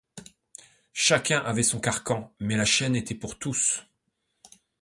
[0.93, 3.83] Chacun avait son carcan, mais la chaîne était pour tous.